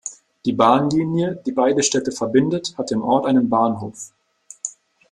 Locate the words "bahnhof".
3.49-4.13